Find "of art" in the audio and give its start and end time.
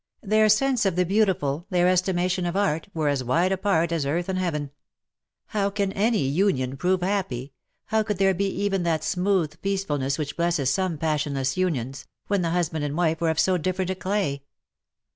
2.47-2.85